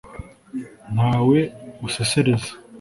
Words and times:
ntawe 0.93 1.39
busesereza 1.81 2.51